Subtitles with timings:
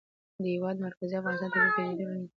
[0.41, 2.27] د هېواد مرکز د افغانستان د طبیعي پدیدو یو رنګ دی.